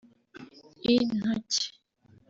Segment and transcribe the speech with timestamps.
[0.93, 1.65] intoki